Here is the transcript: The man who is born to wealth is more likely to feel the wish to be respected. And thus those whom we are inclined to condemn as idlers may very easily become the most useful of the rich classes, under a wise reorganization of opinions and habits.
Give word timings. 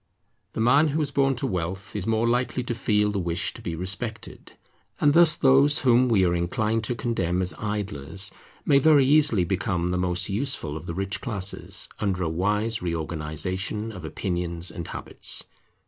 The 0.53 0.59
man 0.59 0.87
who 0.87 1.01
is 1.03 1.11
born 1.11 1.35
to 1.35 1.45
wealth 1.45 1.95
is 1.95 2.07
more 2.07 2.27
likely 2.27 2.63
to 2.63 2.73
feel 2.73 3.11
the 3.11 3.19
wish 3.19 3.53
to 3.53 3.61
be 3.61 3.75
respected. 3.75 4.53
And 4.99 5.13
thus 5.13 5.35
those 5.35 5.81
whom 5.81 6.09
we 6.09 6.25
are 6.25 6.33
inclined 6.33 6.83
to 6.85 6.95
condemn 6.95 7.39
as 7.39 7.53
idlers 7.59 8.31
may 8.65 8.79
very 8.79 9.05
easily 9.05 9.43
become 9.43 9.89
the 9.89 9.99
most 9.99 10.27
useful 10.27 10.75
of 10.75 10.87
the 10.87 10.95
rich 10.95 11.21
classes, 11.21 11.87
under 11.99 12.23
a 12.23 12.29
wise 12.29 12.81
reorganization 12.81 13.91
of 13.91 14.03
opinions 14.03 14.71
and 14.71 14.87
habits. 14.87 15.43